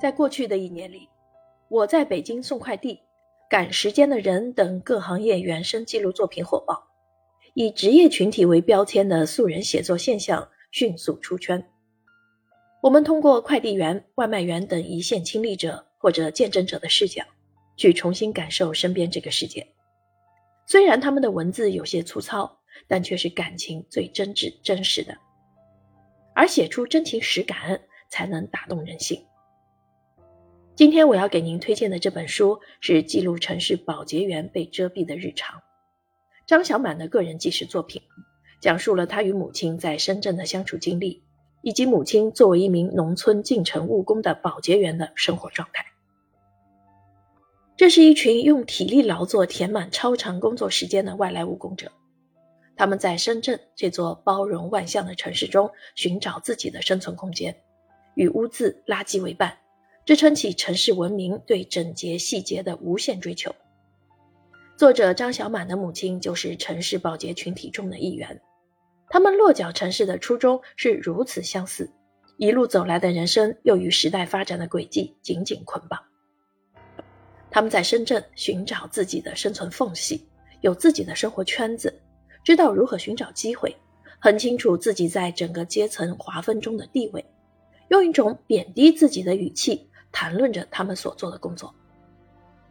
[0.00, 1.10] 在过去的一年里，
[1.68, 2.98] 我在北京送快递、
[3.50, 6.82] 赶时间的人等各行业原生记录作品火爆，
[7.52, 11.62] 以职业群体为标签的素人写作现象迅速出圈。
[12.82, 17.22] 我们通过快递员、外卖员等一线亲历者或者见证者的视角，
[17.76, 19.66] 去重新感受身边这个世界。
[20.66, 22.58] 虽然他们的文字有些粗糙，
[22.88, 25.14] 但却是感情最真挚、真实的。
[26.34, 27.78] 而写出真情实感，
[28.08, 29.22] 才能打动人心。
[30.80, 35.60] 今天我要给您推荐的这本书是记录城市保洁员被遮蔽的日常，
[36.46, 38.00] 张小满的个人纪实作品，
[38.62, 41.22] 讲述了他与母亲在深圳的相处经历，
[41.60, 45.84] 以及母亲作为一名农村进城务工的保洁员的生活状态。
[47.76, 51.92] 这是一群用体力劳作填满超长工作时间的外来务工者，
[52.74, 57.54] 他们在深圳这座包容万象的城市中寻找自己的生存空间，
[58.14, 59.54] 与污渍、垃圾为伴。
[60.04, 63.54] 支撑起城市文明对整洁细节的无限追求。
[64.76, 68.40] 作者张小满的母亲就是城市保洁群体中的一员，
[69.08, 71.92] 他们落脚城市的初衷是如此相似，
[72.38, 76.00] 一路走来的人生又与时代发展的轨迹紧紧捆绑。
[77.50, 80.26] 他们在深圳寻找自己的生存缝隙，
[80.62, 82.00] 有自己的生活圈子，
[82.42, 83.76] 知道如何寻找机会，
[84.18, 87.22] 很清楚自己在整个阶层划分中的地位，
[87.88, 89.89] 用一种贬低自己的语气。
[90.12, 91.74] 谈论着他们所做的工作，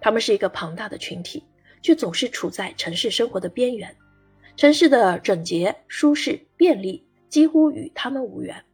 [0.00, 1.44] 他们是一个庞大的群体，
[1.82, 3.94] 却总是处在城市生活的边缘。
[4.56, 8.64] 城市的整洁、舒适、便利几乎与他们无缘，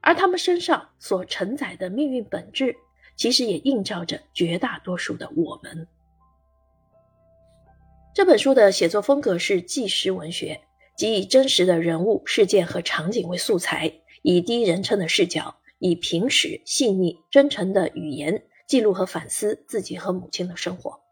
[0.00, 2.76] 而他们身上所承载的命运本质，
[3.16, 5.88] 其实也映照着绝大多数的我们。
[8.14, 10.60] 这本书的写作风格是纪实文学，
[10.96, 15.56] 即以真实的人物、事件和场景为素材，以第一人称的视角。
[15.86, 21.02] 以平实、细腻、真诚的语言记录和反思自己和母亲的生活。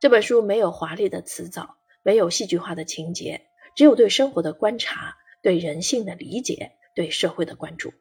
[0.00, 3.42] 这本书没有华丽的辞藻，没有戏剧化的情节，
[3.76, 7.92] 只有对生活的观察、对人性的理解、对社会的关注。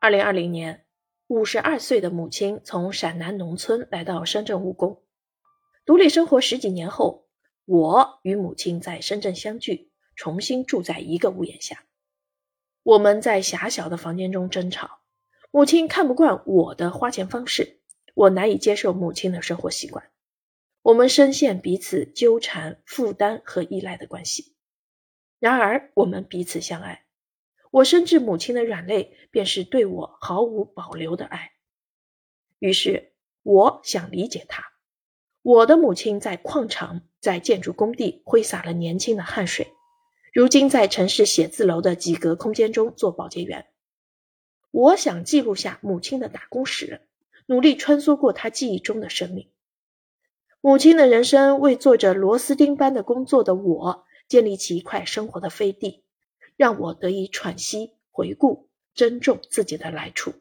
[0.00, 0.84] 二零二零年，
[1.28, 5.02] 五十二岁的母亲从陕南农村来到深圳务工，
[5.86, 7.26] 独立生活十几年后，
[7.64, 11.84] 我与母亲在深圳相聚，重新住在一个屋檐下。
[12.84, 15.00] 我们在狭小的房间中争吵，
[15.50, 17.80] 母亲看不惯我的花钱方式，
[18.12, 20.10] 我难以接受母亲的生活习惯。
[20.82, 24.54] 我们深陷彼此纠缠、负担和依赖的关系。
[25.38, 27.06] 然而，我们彼此相爱。
[27.70, 31.52] 我深知母亲的软肋，便是对我毫无保留的爱。
[32.58, 34.62] 于是，我想理解她。
[35.40, 39.68] 我的母亲在矿场、在建筑工地挥洒了年轻的汗水。
[40.34, 43.68] 如今在城市写字楼的几格空间中做保洁员，
[44.72, 47.02] 我想记录下母亲的打工史，
[47.46, 49.48] 努力穿梭过她记忆中的生命。
[50.60, 56.02] 母亲的人生为做着螺丝钉般的工作的我建立起一块生活的飞地，
[56.56, 60.34] 让我得以喘息、回顾、珍重自己的来处。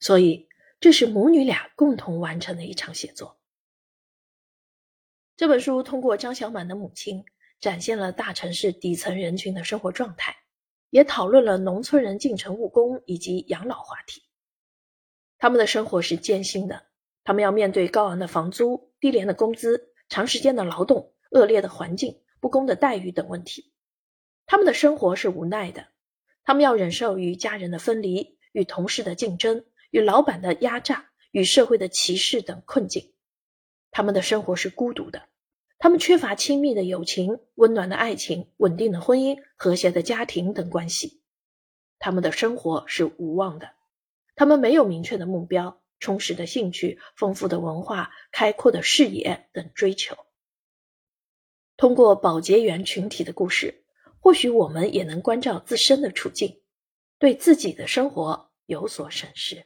[0.00, 0.48] 所以，
[0.80, 3.38] 这是母女俩共同完成的一场写作。
[5.36, 7.24] 这本书通过张小满的母亲。
[7.62, 10.36] 展现了大城市底层人群的生活状态，
[10.90, 14.20] 也讨论了农村人进城务工以及养老话题。
[15.38, 16.82] 他们的生活是艰辛的，
[17.22, 23.72] 他们要面对高昂的房租、低廉的工资、长时间的劳动、恶劣的环境、不公的待遇等问题。
[24.44, 25.86] 他们的生活是无奈的，
[26.42, 33.14] 他们要忍受与家人的分离、与同事的竞争、与老板的压榨、与社会的歧视等困境。
[33.92, 35.28] 他们的生活是孤独的。
[35.82, 41.20] 他们缺乏亲密的友情、温暖的爱情、稳定的婚姻、和谐的家庭等关系。
[41.98, 43.72] 他们的生活是无望的，
[44.36, 50.16] 他们没有明确的目标、充实的兴趣、丰富的文化、开阔的视野等追求。
[51.76, 53.82] 通过保洁员群体的故事，
[54.20, 56.62] 或许我们也能关照自身的处境，
[57.18, 59.64] 对自己的生活有所审视。